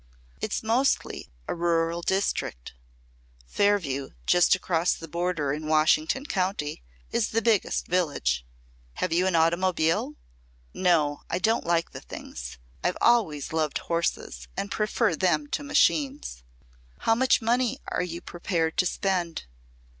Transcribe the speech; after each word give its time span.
It's 0.41 0.63
mostly 0.63 1.29
a 1.47 1.53
rural 1.53 2.01
district. 2.01 2.73
Fairview, 3.45 4.13
just 4.25 4.55
across 4.55 4.93
the 4.95 5.07
border 5.07 5.53
in 5.53 5.67
Washington 5.67 6.25
County, 6.25 6.81
is 7.11 7.29
the 7.29 7.39
biggest 7.43 7.85
village." 7.85 8.43
"Have 8.93 9.13
you 9.13 9.27
an 9.27 9.35
automobile?" 9.35 10.15
"No; 10.73 11.21
I 11.29 11.37
don't 11.37 11.67
like 11.67 11.91
the 11.91 12.01
things. 12.01 12.57
I've 12.83 12.97
always 12.99 13.53
loved 13.53 13.77
horses 13.77 14.47
and 14.57 14.71
prefer 14.71 15.15
them 15.15 15.45
to 15.49 15.61
machines." 15.63 16.41
"How 17.01 17.13
much 17.13 17.39
money 17.39 17.79
are 17.89 18.01
you 18.01 18.21
prepared 18.21 18.77
to 18.77 18.87
spend?" 18.87 19.45